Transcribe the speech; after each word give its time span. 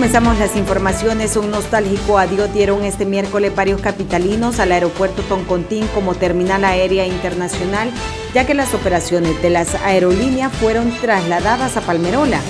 comenzamos 0.00 0.38
las 0.38 0.56
informaciones. 0.56 1.36
Un 1.36 1.50
nostálgico 1.50 2.16
adiós 2.16 2.50
dieron 2.54 2.84
este 2.84 3.04
miércoles 3.04 3.54
varios 3.54 3.82
capitalinos 3.82 4.58
al 4.58 4.72
aeropuerto 4.72 5.20
Toncontín 5.20 5.86
como 5.88 6.14
terminal 6.14 6.64
aérea 6.64 7.06
internacional, 7.06 7.90
ya 8.32 8.46
que 8.46 8.54
las 8.54 8.72
operaciones 8.72 9.42
de 9.42 9.50
las 9.50 9.74
aerolíneas 9.74 10.54
fueron 10.54 10.90
trasladadas 11.02 11.76
a 11.76 11.82
Palmerola. 11.82 12.40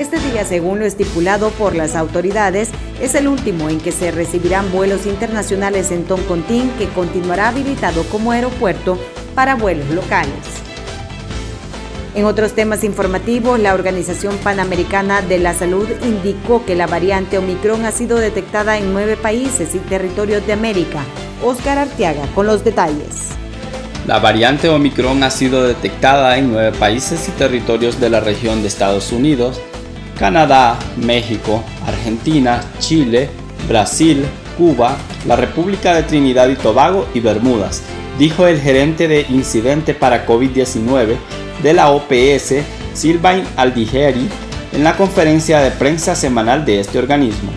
Este 0.00 0.18
día, 0.18 0.44
según 0.44 0.80
lo 0.80 0.84
estipulado 0.84 1.50
por 1.50 1.76
las 1.76 1.94
autoridades, 1.94 2.70
es 3.00 3.14
el 3.14 3.28
último 3.28 3.68
en 3.68 3.78
que 3.78 3.92
se 3.92 4.10
recibirán 4.10 4.72
vuelos 4.72 5.06
internacionales 5.06 5.92
en 5.92 6.06
Toncontín, 6.06 6.72
que 6.76 6.88
continuará 6.88 7.50
habilitado 7.50 8.02
como 8.10 8.32
aeropuerto 8.32 8.98
para 9.36 9.54
vuelos 9.54 9.88
locales. 9.90 10.65
En 12.16 12.24
otros 12.24 12.54
temas 12.54 12.82
informativos, 12.82 13.60
la 13.60 13.74
Organización 13.74 14.38
Panamericana 14.38 15.20
de 15.20 15.38
la 15.38 15.52
Salud 15.52 15.86
indicó 16.02 16.64
que 16.64 16.74
la 16.74 16.86
variante 16.86 17.36
Omicron 17.36 17.84
ha 17.84 17.92
sido 17.92 18.16
detectada 18.16 18.78
en 18.78 18.94
nueve 18.94 19.18
países 19.18 19.74
y 19.74 19.78
territorios 19.80 20.46
de 20.46 20.54
América. 20.54 21.04
Oscar 21.44 21.76
Arteaga 21.76 22.26
con 22.34 22.46
los 22.46 22.64
detalles. 22.64 23.32
La 24.06 24.18
variante 24.18 24.70
Omicron 24.70 25.22
ha 25.24 25.30
sido 25.30 25.64
detectada 25.64 26.38
en 26.38 26.50
nueve 26.50 26.74
países 26.78 27.28
y 27.28 27.32
territorios 27.32 28.00
de 28.00 28.08
la 28.08 28.20
región 28.20 28.62
de 28.62 28.68
Estados 28.68 29.12
Unidos, 29.12 29.60
Canadá, 30.18 30.78
México, 30.96 31.62
Argentina, 31.86 32.62
Chile, 32.78 33.28
Brasil, 33.68 34.24
Cuba, 34.56 34.96
la 35.26 35.36
República 35.36 35.94
de 35.94 36.04
Trinidad 36.04 36.48
y 36.48 36.54
Tobago 36.54 37.06
y 37.12 37.20
Bermudas, 37.20 37.82
dijo 38.18 38.46
el 38.46 38.58
gerente 38.58 39.06
de 39.06 39.26
incidente 39.28 39.92
para 39.92 40.24
COVID-19 40.24 41.18
de 41.62 41.72
la 41.72 41.90
OPS, 41.90 42.54
Sylvain 42.94 43.44
Aldigeri, 43.56 44.28
en 44.72 44.84
la 44.84 44.96
conferencia 44.96 45.60
de 45.60 45.70
prensa 45.70 46.14
semanal 46.14 46.64
de 46.64 46.80
este 46.80 46.98
organismo. 46.98 47.50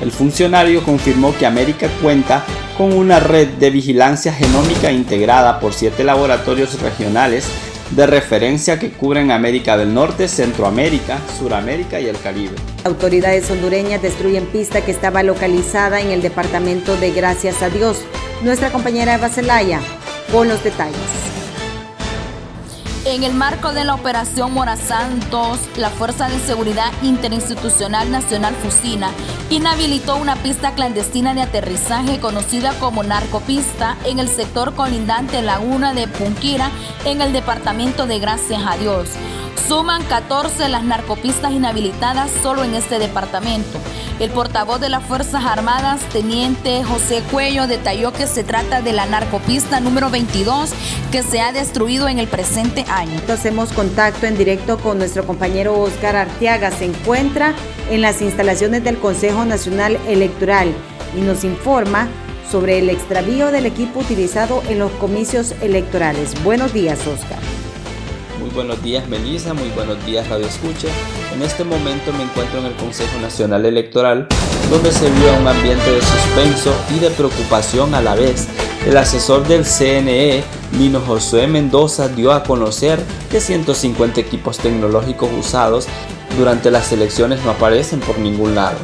El 0.00 0.10
funcionario 0.10 0.82
confirmó 0.82 1.34
que 1.36 1.46
América 1.46 1.88
cuenta 2.02 2.44
con 2.76 2.92
una 2.92 3.20
red 3.20 3.48
de 3.48 3.70
vigilancia 3.70 4.32
genómica 4.32 4.90
integrada 4.90 5.60
por 5.60 5.74
siete 5.74 6.02
laboratorios 6.02 6.80
regionales 6.80 7.46
de 7.90 8.06
referencia 8.06 8.78
que 8.78 8.90
cubren 8.90 9.30
América 9.30 9.76
del 9.76 9.92
Norte, 9.92 10.26
Centroamérica, 10.26 11.18
Suramérica 11.38 12.00
y 12.00 12.06
el 12.06 12.18
Caribe. 12.18 12.56
Autoridades 12.84 13.50
hondureñas 13.50 14.00
destruyen 14.00 14.46
pista 14.46 14.80
que 14.80 14.90
estaba 14.90 15.22
localizada 15.22 16.00
en 16.00 16.10
el 16.10 16.22
departamento 16.22 16.96
de 16.96 17.12
Gracias 17.12 17.62
a 17.62 17.68
Dios. 17.68 17.98
Nuestra 18.42 18.70
compañera 18.70 19.14
Eva 19.14 19.28
Zelaya 19.28 19.80
con 20.32 20.48
los 20.48 20.64
detalles. 20.64 21.31
En 23.04 23.24
el 23.24 23.34
marco 23.34 23.72
de 23.72 23.84
la 23.84 23.96
operación 23.96 24.54
Morazán 24.54 25.18
2, 25.28 25.58
la 25.78 25.90
Fuerza 25.90 26.28
de 26.28 26.38
Seguridad 26.38 26.92
Interinstitucional 27.02 28.12
Nacional 28.12 28.54
Fusina 28.54 29.10
inhabilitó 29.50 30.14
una 30.14 30.36
pista 30.36 30.76
clandestina 30.76 31.34
de 31.34 31.42
aterrizaje 31.42 32.20
conocida 32.20 32.72
como 32.78 33.02
narcopista 33.02 33.96
en 34.04 34.20
el 34.20 34.28
sector 34.28 34.76
colindante 34.76 35.42
Laguna 35.42 35.94
de 35.94 36.06
Punquira 36.06 36.70
en 37.04 37.20
el 37.20 37.32
departamento 37.32 38.06
de 38.06 38.20
Gracias 38.20 38.62
a 38.64 38.76
Dios. 38.76 39.08
Suman 39.68 40.02
14 40.04 40.68
las 40.68 40.84
narcopistas 40.84 41.52
inhabilitadas 41.52 42.30
solo 42.42 42.64
en 42.64 42.74
este 42.74 42.98
departamento. 42.98 43.78
El 44.18 44.30
portavoz 44.30 44.80
de 44.80 44.88
las 44.88 45.02
Fuerzas 45.04 45.44
Armadas, 45.44 46.00
teniente 46.12 46.84
José 46.84 47.22
Cuello, 47.30 47.66
detalló 47.66 48.12
que 48.12 48.26
se 48.26 48.44
trata 48.44 48.82
de 48.82 48.92
la 48.92 49.06
narcopista 49.06 49.80
número 49.80 50.10
22 50.10 50.70
que 51.10 51.22
se 51.22 51.40
ha 51.40 51.52
destruido 51.52 52.08
en 52.08 52.18
el 52.18 52.28
presente 52.28 52.84
año. 52.88 53.20
Hacemos 53.28 53.72
contacto 53.72 54.26
en 54.26 54.36
directo 54.36 54.78
con 54.78 54.98
nuestro 54.98 55.26
compañero 55.26 55.78
Oscar 55.80 56.16
Arteaga. 56.16 56.70
Se 56.70 56.84
encuentra 56.84 57.54
en 57.90 58.02
las 58.02 58.20
instalaciones 58.22 58.84
del 58.84 58.98
Consejo 58.98 59.44
Nacional 59.44 59.98
Electoral 60.06 60.72
y 61.16 61.20
nos 61.20 61.44
informa 61.44 62.08
sobre 62.50 62.78
el 62.78 62.90
extravío 62.90 63.50
del 63.50 63.66
equipo 63.66 64.00
utilizado 64.00 64.62
en 64.68 64.78
los 64.78 64.92
comicios 64.92 65.54
electorales. 65.62 66.34
Buenos 66.44 66.74
días, 66.74 67.06
Oscar. 67.06 67.38
Buenos 68.54 68.82
días 68.82 69.08
Melissa, 69.08 69.54
muy 69.54 69.70
buenos 69.70 70.04
días 70.04 70.28
Radio 70.28 70.46
Escucha. 70.46 70.88
En 71.34 71.40
este 71.40 71.64
momento 71.64 72.12
me 72.12 72.24
encuentro 72.24 72.58
en 72.58 72.66
el 72.66 72.74
Consejo 72.74 73.18
Nacional 73.18 73.64
Electoral, 73.64 74.28
donde 74.70 74.92
se 74.92 75.10
vio 75.10 75.34
un 75.40 75.48
ambiente 75.48 75.90
de 75.90 76.02
suspenso 76.02 76.74
y 76.94 76.98
de 76.98 77.08
preocupación 77.10 77.94
a 77.94 78.02
la 78.02 78.14
vez. 78.14 78.48
El 78.86 78.98
asesor 78.98 79.46
del 79.48 79.64
CNE, 79.64 80.44
Lino 80.76 81.00
Josué 81.00 81.46
Mendoza, 81.46 82.08
dio 82.08 82.30
a 82.32 82.42
conocer 82.42 83.02
que 83.30 83.40
150 83.40 84.20
equipos 84.20 84.58
tecnológicos 84.58 85.30
usados 85.32 85.86
durante 86.36 86.70
las 86.70 86.92
elecciones 86.92 87.42
no 87.44 87.52
aparecen 87.52 88.00
por 88.00 88.18
ningún 88.18 88.54
lado. 88.54 88.76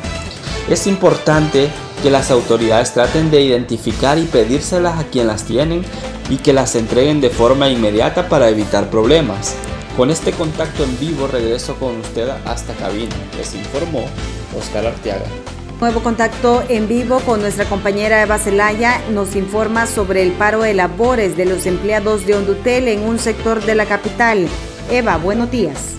Es 0.71 0.87
importante 0.87 1.69
que 2.03 2.11
las 2.11 2.31
autoridades 2.31 2.95
traten 2.95 3.31
de 3.31 3.43
identificar 3.43 4.19
y 4.19 4.25
pedírselas 4.25 4.99
a 4.99 5.05
quien 5.05 5.27
las 5.27 5.45
tienen 5.45 5.85
y 6.31 6.37
que 6.37 6.53
las 6.53 6.75
entreguen 6.77 7.21
de 7.21 7.31
forma 7.31 7.69
inmediata 7.69 8.29
para 8.29 8.49
evitar 8.49 8.91
problemas. 8.91 9.55
Con 9.97 10.11
este 10.11 10.33
contacto 10.33 10.85
en 10.85 10.99
vivo 11.01 11.27
regreso 11.27 11.75
con 11.77 11.99
usted 11.99 12.29
hasta 12.45 12.75
cabina, 12.75 13.17
les 13.37 13.55
informó 13.55 14.05
Oscar 14.57 14.87
Arteaga. 14.87 15.27
Nuevo 15.81 16.01
contacto 16.03 16.63
en 16.69 16.89
vivo 16.89 17.21
con 17.21 17.41
nuestra 17.41 17.65
compañera 17.65 18.23
Eva 18.23 18.39
Zelaya 18.39 19.01
nos 19.11 19.37
informa 19.37 19.87
sobre 19.87 20.23
el 20.23 20.33
paro 20.33 20.63
de 20.63 20.75
labores 20.75 21.37
de 21.37 21.47
los 21.47 21.67
empleados 21.67 22.27
de 22.27 22.35
Hondutel 22.35 22.89
en 22.89 23.03
un 23.03 23.19
sector 23.19 23.65
de 23.65 23.75
la 23.75 23.87
capital. 23.87 24.49
Eva, 24.91 25.17
buenos 25.19 25.51
días. 25.51 25.95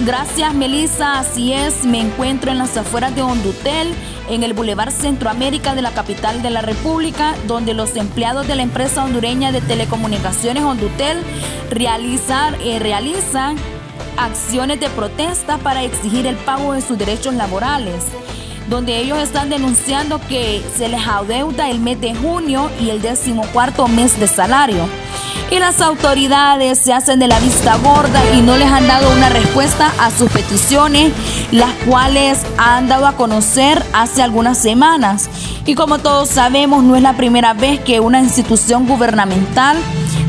Gracias 0.00 0.52
Melissa, 0.54 1.20
así 1.20 1.52
es, 1.52 1.84
me 1.84 2.00
encuentro 2.00 2.50
en 2.50 2.58
las 2.58 2.76
afueras 2.76 3.14
de 3.14 3.22
Hondutel, 3.22 3.94
en 4.28 4.42
el 4.42 4.52
Boulevard 4.52 4.90
Centroamérica 4.90 5.74
de 5.74 5.82
la 5.82 5.92
capital 5.92 6.42
de 6.42 6.50
la 6.50 6.62
República, 6.62 7.34
donde 7.46 7.74
los 7.74 7.94
empleados 7.96 8.46
de 8.48 8.56
la 8.56 8.62
empresa 8.62 9.04
hondureña 9.04 9.52
de 9.52 9.60
telecomunicaciones 9.60 10.64
Hondutel 10.64 11.22
realizar, 11.70 12.58
eh, 12.60 12.80
realizan 12.80 13.56
acciones 14.16 14.80
de 14.80 14.90
protesta 14.90 15.58
para 15.58 15.84
exigir 15.84 16.26
el 16.26 16.36
pago 16.36 16.72
de 16.72 16.80
sus 16.80 16.98
derechos 16.98 17.34
laborales 17.34 18.04
donde 18.68 18.98
ellos 18.98 19.18
están 19.18 19.50
denunciando 19.50 20.20
que 20.26 20.62
se 20.74 20.88
les 20.88 21.06
adeuda 21.06 21.68
el 21.68 21.80
mes 21.80 22.00
de 22.00 22.14
junio 22.14 22.70
y 22.80 22.90
el 22.90 23.02
decimocuarto 23.02 23.88
mes 23.88 24.18
de 24.18 24.26
salario 24.26 24.88
y 25.50 25.58
las 25.58 25.80
autoridades 25.80 26.78
se 26.78 26.92
hacen 26.92 27.18
de 27.18 27.28
la 27.28 27.38
vista 27.40 27.76
gorda 27.76 28.20
y 28.34 28.40
no 28.40 28.56
les 28.56 28.68
han 28.68 28.86
dado 28.86 29.10
una 29.12 29.28
respuesta 29.28 29.92
a 29.98 30.10
sus 30.10 30.30
peticiones, 30.30 31.12
las 31.52 31.70
cuales 31.86 32.40
han 32.58 32.88
dado 32.88 33.06
a 33.06 33.12
conocer 33.12 33.84
hace 33.92 34.22
algunas 34.22 34.58
semanas. 34.58 35.28
Y 35.66 35.74
como 35.74 35.98
todos 35.98 36.28
sabemos, 36.28 36.82
no 36.82 36.96
es 36.96 37.02
la 37.02 37.16
primera 37.16 37.54
vez 37.54 37.80
que 37.80 38.00
una 38.00 38.20
institución 38.20 38.86
gubernamental 38.86 39.76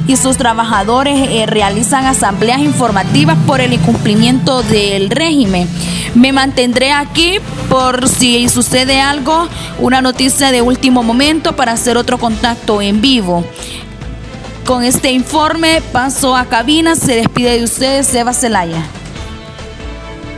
y 0.07 0.16
sus 0.17 0.38
trabajadores 0.38 1.27
eh, 1.29 1.45
realizan 1.45 2.05
asambleas 2.05 2.59
informativas 2.59 3.37
por 3.47 3.61
el 3.61 3.73
incumplimiento 3.73 4.61
del 4.63 5.09
régimen. 5.09 5.67
Me 6.13 6.31
mantendré 6.31 6.91
aquí 6.91 7.39
por 7.69 8.07
si 8.07 8.47
sucede 8.47 9.01
algo, 9.01 9.47
una 9.79 10.01
noticia 10.01 10.51
de 10.51 10.61
último 10.61 11.03
momento 11.03 11.55
para 11.55 11.73
hacer 11.73 11.97
otro 11.97 12.17
contacto 12.17 12.81
en 12.81 13.01
vivo. 13.01 13.43
Con 14.65 14.83
este 14.83 15.11
informe 15.11 15.79
paso 15.91 16.35
a 16.35 16.45
cabina, 16.45 16.95
se 16.95 17.17
despide 17.17 17.59
de 17.59 17.63
ustedes 17.63 18.11
Eva 18.15 18.33
Zelaya. 18.33 18.83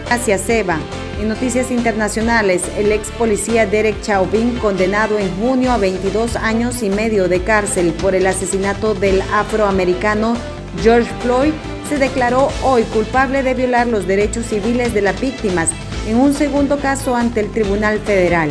Gracias 0.05 0.49
Eva. 0.49 0.79
En 1.21 1.29
noticias 1.29 1.71
internacionales, 1.71 2.61
el 2.77 2.91
ex 2.91 3.09
policía 3.11 3.65
Derek 3.65 4.01
Chauvin, 4.01 4.57
condenado 4.57 5.17
en 5.17 5.33
junio 5.37 5.71
a 5.71 5.77
22 5.77 6.35
años 6.35 6.83
y 6.83 6.89
medio 6.89 7.29
de 7.29 7.41
cárcel 7.41 7.93
por 7.93 8.15
el 8.15 8.27
asesinato 8.27 8.93
del 8.93 9.21
afroamericano 9.33 10.35
George 10.83 11.09
Floyd, 11.21 11.53
se 11.87 11.97
declaró 11.97 12.49
hoy 12.63 12.83
culpable 12.83 13.43
de 13.43 13.53
violar 13.53 13.87
los 13.87 14.07
derechos 14.07 14.47
civiles 14.47 14.93
de 14.93 15.03
las 15.03 15.21
víctimas 15.21 15.69
en 16.05 16.17
un 16.17 16.33
segundo 16.33 16.79
caso 16.79 17.15
ante 17.15 17.39
el 17.39 17.49
Tribunal 17.49 17.99
Federal. 17.99 18.49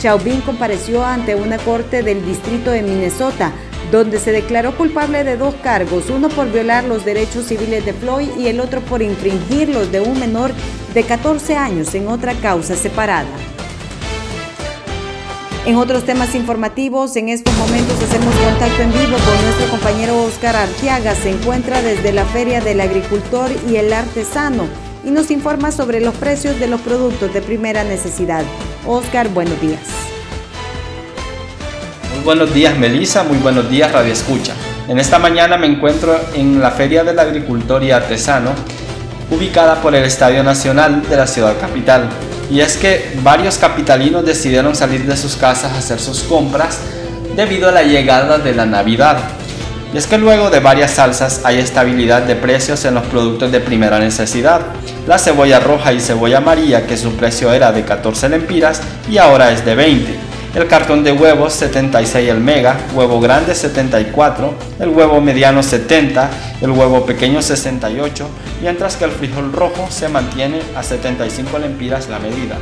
Chauvin 0.00 0.40
compareció 0.40 1.04
ante 1.04 1.36
una 1.36 1.58
corte 1.58 2.02
del 2.02 2.26
distrito 2.26 2.72
de 2.72 2.82
Minnesota 2.82 3.52
donde 3.92 4.18
se 4.18 4.32
declaró 4.32 4.74
culpable 4.74 5.22
de 5.22 5.36
dos 5.36 5.54
cargos, 5.62 6.08
uno 6.08 6.30
por 6.30 6.50
violar 6.50 6.84
los 6.84 7.04
derechos 7.04 7.44
civiles 7.44 7.84
de 7.84 7.92
Floyd 7.92 8.30
y 8.38 8.46
el 8.48 8.58
otro 8.58 8.80
por 8.80 9.02
infringir 9.02 9.68
los 9.68 9.92
de 9.92 10.00
un 10.00 10.18
menor 10.18 10.50
de 10.94 11.04
14 11.04 11.56
años 11.56 11.94
en 11.94 12.08
otra 12.08 12.34
causa 12.34 12.74
separada. 12.74 13.28
En 15.66 15.76
otros 15.76 16.04
temas 16.04 16.34
informativos, 16.34 17.14
en 17.16 17.28
estos 17.28 17.54
momentos 17.54 18.02
hacemos 18.02 18.34
contacto 18.34 18.82
en 18.82 18.92
vivo 18.92 19.16
con 19.24 19.44
nuestro 19.44 19.70
compañero 19.70 20.20
Oscar 20.24 20.56
Arteaga. 20.56 21.14
Se 21.14 21.30
encuentra 21.30 21.82
desde 21.82 22.12
la 22.12 22.24
Feria 22.24 22.60
del 22.60 22.80
Agricultor 22.80 23.48
y 23.70 23.76
el 23.76 23.92
Artesano 23.92 24.64
y 25.04 25.10
nos 25.10 25.30
informa 25.30 25.70
sobre 25.70 26.00
los 26.00 26.14
precios 26.14 26.58
de 26.58 26.66
los 26.66 26.80
productos 26.80 27.32
de 27.32 27.42
primera 27.42 27.84
necesidad. 27.84 28.42
Oscar, 28.86 29.28
buenos 29.28 29.60
días 29.60 30.11
buenos 32.24 32.54
días 32.54 32.78
Melisa, 32.78 33.24
muy 33.24 33.38
buenos 33.38 33.68
días 33.68 33.90
Radio 33.90 34.12
Escucha. 34.12 34.52
En 34.88 34.98
esta 34.98 35.18
mañana 35.18 35.56
me 35.56 35.66
encuentro 35.66 36.18
en 36.34 36.60
la 36.60 36.70
Feria 36.70 37.02
del 37.02 37.18
Agricultor 37.18 37.82
y 37.82 37.90
Artesano, 37.90 38.50
ubicada 39.30 39.80
por 39.80 39.94
el 39.94 40.04
Estadio 40.04 40.44
Nacional 40.44 41.02
de 41.08 41.16
la 41.16 41.26
ciudad 41.26 41.58
capital. 41.60 42.08
y 42.50 42.60
es 42.60 42.76
que 42.76 43.12
varios 43.22 43.56
capitalinos 43.56 44.24
decidieron 44.26 44.76
salir 44.76 45.04
de 45.06 45.16
sus 45.16 45.36
casas 45.36 45.72
a 45.72 45.78
hacer 45.78 45.98
sus 45.98 46.22
compras 46.22 46.78
debido 47.34 47.68
a 47.68 47.72
la 47.72 47.82
llegada 47.82 48.38
de 48.38 48.54
la 48.54 48.66
Navidad. 48.66 49.16
Y 49.94 49.98
es 49.98 50.06
que 50.06 50.18
luego 50.18 50.50
de 50.50 50.60
varias 50.60 50.92
salsas 50.92 51.40
hay 51.44 51.58
estabilidad 51.58 52.22
de 52.22 52.36
precios 52.36 52.84
en 52.84 52.94
los 52.94 53.04
productos 53.04 53.50
de 53.52 53.60
primera 53.60 53.98
necesidad. 53.98 54.60
La 55.06 55.18
cebolla 55.18 55.60
roja 55.60 55.92
y 55.92 56.00
cebolla 56.00 56.38
amarilla 56.38 56.86
que 56.86 56.96
su 56.96 57.12
precio 57.12 57.52
era 57.52 57.72
de 57.72 57.84
14 57.84 58.28
lempiras 58.28 58.80
y 59.10 59.18
ahora 59.18 59.50
es 59.50 59.64
de 59.64 59.74
20. 59.74 60.31
El 60.54 60.66
cartón 60.66 61.02
de 61.02 61.12
huevos 61.12 61.54
76 61.54 62.28
el 62.28 62.38
mega, 62.38 62.76
huevo 62.92 63.20
grande 63.20 63.54
74, 63.54 64.52
el 64.80 64.90
huevo 64.90 65.18
mediano 65.22 65.62
70, 65.62 66.30
el 66.60 66.70
huevo 66.72 67.06
pequeño 67.06 67.40
68, 67.40 68.28
mientras 68.60 68.96
que 68.96 69.06
el 69.06 69.12
frijol 69.12 69.50
rojo 69.50 69.88
se 69.90 70.10
mantiene 70.10 70.60
a 70.76 70.82
75 70.82 71.58
lempiras 71.58 72.10
la 72.10 72.18
medida. 72.18 72.58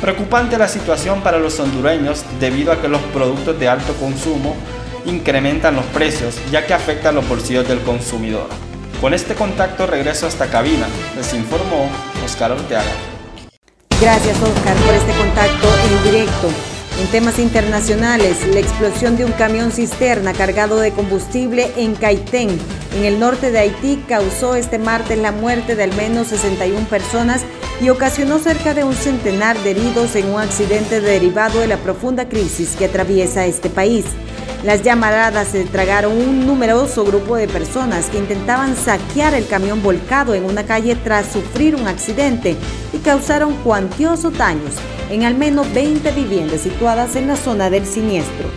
Preocupante 0.00 0.56
la 0.56 0.68
situación 0.68 1.20
para 1.20 1.38
los 1.38 1.60
hondureños 1.60 2.24
debido 2.40 2.72
a 2.72 2.80
que 2.80 2.88
los 2.88 3.02
productos 3.12 3.60
de 3.60 3.68
alto 3.68 3.92
consumo 3.96 4.56
incrementan 5.04 5.76
los 5.76 5.84
precios 5.84 6.34
ya 6.50 6.64
que 6.64 6.72
afectan 6.72 7.14
los 7.14 7.28
bolsillos 7.28 7.68
del 7.68 7.80
consumidor. 7.80 8.48
Con 9.02 9.12
este 9.12 9.34
contacto 9.34 9.86
regreso 9.86 10.24
a 10.24 10.30
esta 10.30 10.46
cabina, 10.46 10.86
les 11.14 11.34
informó 11.34 11.90
Oscar 12.24 12.52
Orteaga. 12.52 12.90
Gracias 14.00 14.40
Oscar 14.40 14.76
por 14.76 14.94
este 14.94 15.12
contacto 15.12 15.68
en 15.90 16.10
directo. 16.10 16.77
En 16.98 17.06
temas 17.12 17.38
internacionales, 17.38 18.38
la 18.52 18.58
explosión 18.58 19.16
de 19.16 19.24
un 19.24 19.30
camión 19.30 19.70
cisterna 19.70 20.32
cargado 20.32 20.80
de 20.80 20.90
combustible 20.90 21.70
en 21.76 21.94
Caitén, 21.94 22.50
en 22.96 23.04
el 23.04 23.20
norte 23.20 23.52
de 23.52 23.60
Haití, 23.60 24.02
causó 24.08 24.56
este 24.56 24.80
martes 24.80 25.16
la 25.16 25.30
muerte 25.30 25.76
de 25.76 25.84
al 25.84 25.94
menos 25.94 26.26
61 26.26 26.86
personas 26.88 27.42
y 27.80 27.90
ocasionó 27.90 28.40
cerca 28.40 28.74
de 28.74 28.82
un 28.82 28.94
centenar 28.94 29.56
de 29.60 29.70
heridos 29.70 30.16
en 30.16 30.28
un 30.28 30.40
accidente 30.40 31.00
derivado 31.00 31.60
de 31.60 31.68
la 31.68 31.76
profunda 31.76 32.28
crisis 32.28 32.74
que 32.76 32.86
atraviesa 32.86 33.46
este 33.46 33.70
país. 33.70 34.04
Las 34.64 34.82
llamaradas 34.82 35.46
se 35.48 35.66
tragaron 35.66 36.12
un 36.12 36.48
numeroso 36.48 37.04
grupo 37.04 37.36
de 37.36 37.46
personas 37.46 38.06
que 38.06 38.18
intentaban 38.18 38.74
saquear 38.74 39.34
el 39.34 39.46
camión 39.46 39.84
volcado 39.84 40.34
en 40.34 40.44
una 40.44 40.66
calle 40.66 40.96
tras 40.96 41.30
sufrir 41.30 41.76
un 41.76 41.86
accidente 41.86 42.56
y 42.92 42.98
causaron 42.98 43.54
cuantiosos 43.62 44.36
daños 44.36 44.74
en 45.10 45.24
al 45.24 45.34
menos 45.34 45.72
20 45.72 46.10
viviendas 46.12 46.60
situadas 46.60 47.16
en 47.16 47.26
la 47.26 47.36
zona 47.36 47.70
del 47.70 47.86
siniestro. 47.86 48.48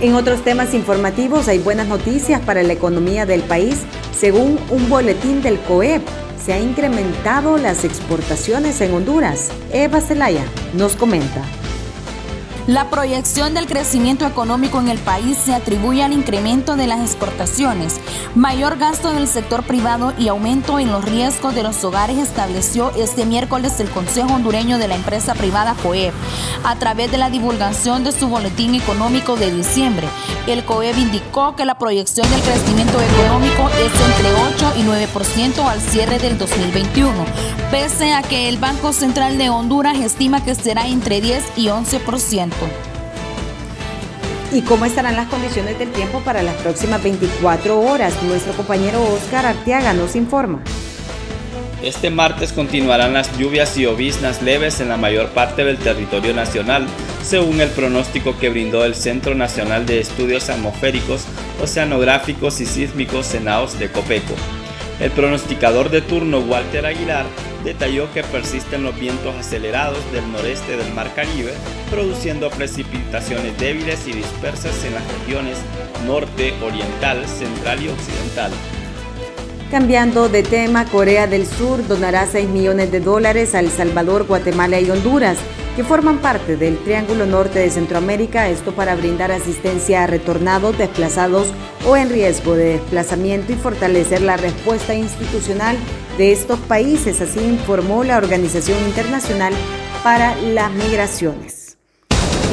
En 0.00 0.14
otros 0.14 0.42
temas 0.42 0.74
informativos 0.74 1.46
hay 1.48 1.58
buenas 1.58 1.86
noticias 1.86 2.40
para 2.40 2.62
la 2.62 2.72
economía 2.72 3.24
del 3.24 3.42
país. 3.42 3.82
Según 4.18 4.58
un 4.70 4.88
boletín 4.88 5.42
del 5.42 5.60
COEP, 5.60 6.02
se 6.44 6.52
han 6.52 6.62
incrementado 6.62 7.56
las 7.56 7.84
exportaciones 7.84 8.80
en 8.80 8.94
Honduras. 8.94 9.50
Eva 9.72 10.00
Zelaya 10.00 10.44
nos 10.74 10.96
comenta. 10.96 11.44
La 12.68 12.90
proyección 12.90 13.54
del 13.54 13.66
crecimiento 13.66 14.24
económico 14.24 14.78
en 14.78 14.86
el 14.86 14.98
país 14.98 15.36
se 15.36 15.52
atribuye 15.52 16.04
al 16.04 16.12
incremento 16.12 16.76
de 16.76 16.86
las 16.86 17.00
exportaciones, 17.00 17.96
mayor 18.36 18.78
gasto 18.78 19.10
en 19.10 19.16
el 19.16 19.26
sector 19.26 19.64
privado 19.64 20.12
y 20.16 20.28
aumento 20.28 20.78
en 20.78 20.92
los 20.92 21.04
riesgos 21.04 21.56
de 21.56 21.64
los 21.64 21.82
hogares 21.82 22.18
estableció 22.18 22.92
este 22.94 23.26
miércoles 23.26 23.80
el 23.80 23.90
Consejo 23.90 24.34
Hondureño 24.34 24.78
de 24.78 24.86
la 24.86 24.94
empresa 24.94 25.34
privada 25.34 25.74
COEB 25.82 26.12
a 26.62 26.76
través 26.76 27.10
de 27.10 27.18
la 27.18 27.30
divulgación 27.30 28.04
de 28.04 28.12
su 28.12 28.28
boletín 28.28 28.76
económico 28.76 29.34
de 29.34 29.50
diciembre. 29.50 30.06
El 30.46 30.64
COEB 30.64 30.96
indicó 30.98 31.56
que 31.56 31.64
la 31.64 31.78
proyección 31.78 32.30
del 32.30 32.42
crecimiento 32.42 32.96
económico 33.00 33.68
es 33.70 33.92
entre 33.92 34.32
8 34.54 34.72
y 34.76 34.82
9% 34.84 35.66
al 35.66 35.80
cierre 35.80 36.20
del 36.20 36.38
2021, 36.38 37.12
pese 37.72 38.12
a 38.12 38.22
que 38.22 38.48
el 38.48 38.58
Banco 38.58 38.92
Central 38.92 39.36
de 39.36 39.50
Honduras 39.50 39.98
estima 39.98 40.44
que 40.44 40.54
será 40.54 40.86
entre 40.86 41.20
10 41.20 41.42
y 41.56 41.66
11%. 41.66 42.51
¿Y 44.52 44.60
cómo 44.62 44.84
estarán 44.84 45.16
las 45.16 45.28
condiciones 45.28 45.78
del 45.78 45.90
tiempo 45.92 46.20
para 46.20 46.42
las 46.42 46.54
próximas 46.56 47.02
24 47.02 47.80
horas? 47.80 48.22
Nuestro 48.22 48.52
compañero 48.52 49.02
Oscar 49.02 49.46
Arteaga 49.46 49.94
nos 49.94 50.14
informa. 50.14 50.60
Este 51.82 52.10
martes 52.10 52.52
continuarán 52.52 53.14
las 53.14 53.36
lluvias 53.38 53.76
y 53.76 53.82
lloviznas 53.82 54.42
leves 54.42 54.80
en 54.80 54.90
la 54.90 54.96
mayor 54.96 55.30
parte 55.30 55.64
del 55.64 55.78
territorio 55.78 56.34
nacional, 56.34 56.86
según 57.24 57.60
el 57.60 57.70
pronóstico 57.70 58.38
que 58.38 58.50
brindó 58.50 58.84
el 58.84 58.94
Centro 58.94 59.34
Nacional 59.34 59.86
de 59.86 59.98
Estudios 59.98 60.48
Atmosféricos, 60.48 61.24
Oceanográficos 61.60 62.60
y 62.60 62.66
Sísmicos 62.66 63.28
CENAOS 63.28 63.78
de 63.78 63.90
Copeco. 63.90 64.34
El 65.00 65.10
pronosticador 65.10 65.90
de 65.90 66.02
turno 66.02 66.38
Walter 66.40 66.86
Aguilar 66.86 67.24
detalló 67.64 68.12
que 68.12 68.22
persisten 68.22 68.82
los 68.82 68.98
vientos 68.98 69.34
acelerados 69.36 69.98
del 70.12 70.30
noreste 70.32 70.76
del 70.76 70.92
Mar 70.94 71.12
Caribe, 71.14 71.52
produciendo 71.90 72.50
precipitaciones 72.50 73.56
débiles 73.58 74.06
y 74.06 74.12
dispersas 74.12 74.84
en 74.84 74.94
las 74.94 75.04
regiones 75.18 75.58
norte, 76.06 76.52
oriental, 76.62 77.26
central 77.26 77.82
y 77.82 77.88
occidental. 77.88 78.52
Cambiando 79.70 80.28
de 80.28 80.42
tema, 80.42 80.84
Corea 80.84 81.26
del 81.26 81.46
Sur 81.46 81.86
donará 81.86 82.26
6 82.26 82.48
millones 82.50 82.92
de 82.92 83.00
dólares 83.00 83.54
a 83.54 83.60
El 83.60 83.70
Salvador, 83.70 84.26
Guatemala 84.26 84.78
y 84.80 84.90
Honduras, 84.90 85.38
que 85.76 85.84
forman 85.84 86.18
parte 86.18 86.58
del 86.58 86.76
Triángulo 86.76 87.24
Norte 87.24 87.60
de 87.60 87.70
Centroamérica, 87.70 88.50
esto 88.50 88.72
para 88.72 88.94
brindar 88.94 89.32
asistencia 89.32 90.04
a 90.04 90.06
retornados, 90.06 90.76
desplazados 90.76 91.48
o 91.88 91.96
en 91.96 92.10
riesgo 92.10 92.54
de 92.54 92.74
desplazamiento 92.74 93.52
y 93.52 93.56
fortalecer 93.56 94.20
la 94.20 94.36
respuesta 94.36 94.94
institucional 94.94 95.78
de 96.18 96.32
estos 96.32 96.58
países, 96.60 97.20
así 97.20 97.40
informó 97.40 98.04
la 98.04 98.18
Organización 98.18 98.78
Internacional 98.86 99.52
para 100.02 100.34
las 100.36 100.70
Migraciones. 100.72 101.78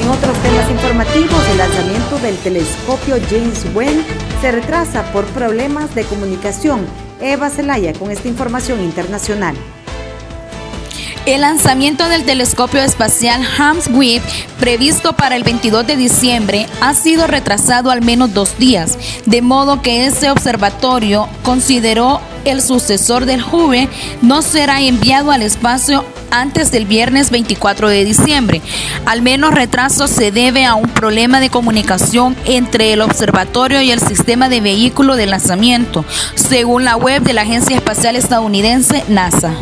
En 0.00 0.08
otros 0.08 0.36
temas 0.38 0.70
informativos, 0.70 1.48
el 1.50 1.58
lanzamiento 1.58 2.18
del 2.20 2.36
telescopio 2.38 3.16
James 3.28 3.66
Webb 3.74 4.02
se 4.40 4.50
retrasa 4.50 5.12
por 5.12 5.24
problemas 5.26 5.94
de 5.94 6.04
comunicación. 6.04 6.86
Eva 7.20 7.50
Zelaya 7.50 7.92
con 7.92 8.10
esta 8.10 8.28
información 8.28 8.80
internacional. 8.80 9.54
El 11.30 11.42
lanzamiento 11.42 12.08
del 12.08 12.24
telescopio 12.24 12.80
espacial 12.80 13.44
James 13.44 13.86
Webb, 13.86 14.20
previsto 14.58 15.12
para 15.12 15.36
el 15.36 15.44
22 15.44 15.86
de 15.86 15.94
diciembre, 15.94 16.66
ha 16.80 16.92
sido 16.92 17.28
retrasado 17.28 17.92
al 17.92 18.02
menos 18.02 18.34
dos 18.34 18.58
días, 18.58 18.98
de 19.26 19.40
modo 19.40 19.80
que 19.80 20.06
ese 20.06 20.28
observatorio 20.28 21.28
consideró 21.44 22.20
el 22.44 22.60
sucesor 22.60 23.26
del 23.26 23.44
Hubble 23.44 23.88
no 24.22 24.42
será 24.42 24.80
enviado 24.80 25.30
al 25.30 25.42
espacio 25.42 26.04
antes 26.32 26.72
del 26.72 26.84
viernes 26.84 27.30
24 27.30 27.88
de 27.88 28.04
diciembre. 28.04 28.60
Al 29.06 29.22
menos 29.22 29.54
retraso 29.54 30.08
se 30.08 30.32
debe 30.32 30.64
a 30.64 30.74
un 30.74 30.88
problema 30.88 31.38
de 31.38 31.48
comunicación 31.48 32.36
entre 32.44 32.92
el 32.92 33.02
observatorio 33.02 33.80
y 33.82 33.92
el 33.92 34.00
sistema 34.00 34.48
de 34.48 34.60
vehículo 34.60 35.14
de 35.14 35.26
lanzamiento, 35.26 36.04
según 36.34 36.84
la 36.84 36.96
web 36.96 37.22
de 37.22 37.34
la 37.34 37.42
Agencia 37.42 37.76
Espacial 37.76 38.16
Estadounidense 38.16 39.04
NASA. 39.06 39.52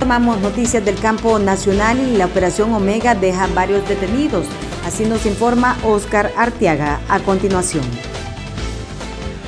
Tomamos 0.00 0.40
noticias 0.40 0.82
del 0.82 0.98
campo 0.98 1.38
nacional 1.38 2.00
y 2.00 2.16
la 2.16 2.24
operación 2.24 2.72
Omega 2.72 3.14
deja 3.14 3.46
varios 3.48 3.86
detenidos. 3.86 4.46
Así 4.86 5.04
nos 5.04 5.26
informa 5.26 5.76
Oscar 5.84 6.32
Arteaga 6.38 7.00
a 7.06 7.20
continuación. 7.20 7.84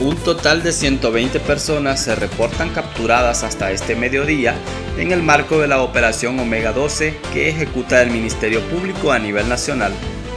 Un 0.00 0.14
total 0.16 0.62
de 0.62 0.72
120 0.72 1.40
personas 1.40 2.02
se 2.02 2.14
reportan 2.14 2.68
capturadas 2.68 3.44
hasta 3.44 3.70
este 3.70 3.96
mediodía 3.96 4.54
en 4.98 5.10
el 5.10 5.22
marco 5.22 5.58
de 5.58 5.68
la 5.68 5.80
operación 5.80 6.38
Omega 6.38 6.72
12 6.72 7.18
que 7.32 7.48
ejecuta 7.48 8.02
el 8.02 8.10
Ministerio 8.10 8.60
Público 8.68 9.10
a 9.10 9.18
nivel 9.18 9.48
nacional. 9.48 9.92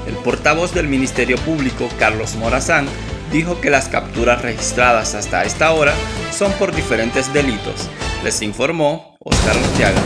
El 0.08 0.16
portavoz 0.16 0.74
del 0.74 0.88
Ministerio 0.88 1.36
Público, 1.40 1.90
Carlos 2.00 2.36
Morazán, 2.36 2.88
dijo 3.34 3.60
que 3.60 3.70
las 3.70 3.90
capturas 3.90 4.42
registradas 4.42 5.14
hasta 5.14 5.44
esta 5.44 5.74
hora 5.74 5.94
son 6.32 6.54
por 6.54 6.74
diferentes 6.74 7.34
delitos. 7.34 7.90
Les 8.24 8.42
informó 8.42 9.18
Oscar 9.20 9.56
Arteaga. 9.58 10.02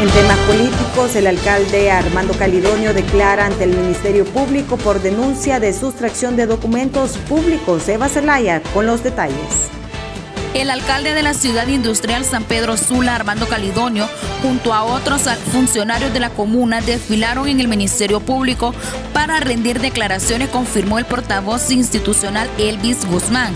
En 0.00 0.08
temas 0.08 0.38
políticos, 0.38 1.14
el 1.14 1.26
alcalde 1.26 1.90
Armando 1.90 2.32
Calidonio 2.34 2.94
declara 2.94 3.46
ante 3.46 3.64
el 3.64 3.76
Ministerio 3.76 4.24
Público 4.24 4.76
por 4.78 5.02
denuncia 5.02 5.60
de 5.60 5.72
sustracción 5.72 6.36
de 6.36 6.46
documentos 6.46 7.18
públicos. 7.28 7.88
Eva 7.88 8.08
Zelaya 8.08 8.62
con 8.72 8.86
los 8.86 9.04
detalles. 9.04 9.70
El 10.54 10.68
alcalde 10.68 11.14
de 11.14 11.22
la 11.22 11.32
ciudad 11.32 11.68
industrial 11.68 12.24
San 12.24 12.42
Pedro 12.42 12.76
Sula, 12.76 13.14
Armando 13.14 13.46
Calidonio, 13.46 14.08
junto 14.42 14.74
a 14.74 14.82
otros 14.82 15.22
funcionarios 15.52 16.12
de 16.12 16.18
la 16.18 16.30
comuna, 16.30 16.80
desfilaron 16.80 17.46
en 17.46 17.60
el 17.60 17.68
Ministerio 17.68 18.18
Público 18.18 18.74
para 19.20 19.38
rendir 19.38 19.82
declaraciones, 19.82 20.48
confirmó 20.48 20.98
el 20.98 21.04
portavoz 21.04 21.70
institucional 21.70 22.48
Elvis 22.56 23.04
Guzmán. 23.04 23.52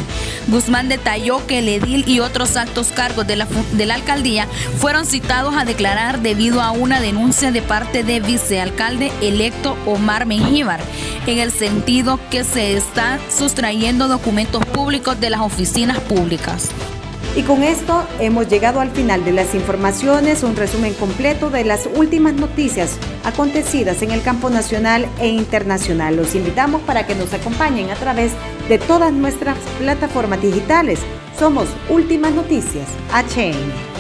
Guzmán 0.49 0.91
detalló 0.91 1.47
que 1.47 1.61
el 1.61 1.71
edil 1.71 2.07
y 2.07 2.21
otros 2.21 2.59
altos 2.59 2.89
cargos 2.89 3.27
de 3.27 3.37
la, 3.37 3.47
de 3.73 3.87
la 3.87 3.95
alcaldía 3.95 4.47
fueron 4.77 5.07
citados 5.07 5.57
a 5.57 5.65
declarar 5.65 6.21
debido 6.21 6.61
a 6.61 6.73
una 6.73 7.01
denuncia 7.01 7.51
de 7.51 7.63
parte 7.63 8.05
de 8.05 8.21
vicealcalde 8.21 9.11
electo 9.23 9.79
Omar 9.87 10.27
Mengíbar, 10.27 10.81
en 11.27 11.39
el 11.39 11.51
sentido 11.51 12.21
que 12.31 12.45
se 12.45 12.77
están 12.77 13.19
sustrayendo 13.35 14.07
documentos 14.07 14.63
públicos 14.67 15.19
de 15.19 15.31
las 15.31 15.41
oficinas 15.41 15.99
públicas. 16.01 16.69
Y 17.37 17.43
con 17.43 17.65
esto 17.65 18.07
hemos 18.21 18.49
llegado 18.49 18.81
al 18.81 18.93
final 18.93 19.25
de 19.25 19.33
las 19.33 19.57
informaciones, 19.57 20.45
un 20.45 20.55
resumen 20.55 20.95
completo 20.95 21.51
de 21.51 21.65
las 21.65 21.89
últimas 21.97 22.35
noticias 22.35 22.97
acontecidas 23.25 24.03
en 24.03 24.13
el 24.13 24.23
campo 24.23 24.51
nacional 24.51 25.09
e 25.19 25.27
internacional. 25.27 26.15
Los 26.15 26.37
invitamos 26.37 26.81
para 26.83 27.09
que 27.09 27.17
nos 27.17 27.35
acompañen 27.35 27.91
a 27.91 27.97
través 27.97 28.33
de 28.69 28.79
todas 28.79 29.13
nuestras 29.13 29.59
plataformas 29.81 30.41
digitales. 30.43 31.01
Somos 31.37 31.69
Últimas 31.89 32.33
Noticias, 32.33 32.87
HN. 33.13 33.94